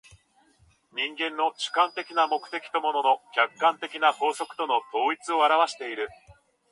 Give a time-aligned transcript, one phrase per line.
[0.93, 6.09] 人間の主観的な目的と物の客観的な法則との統一を現わしている。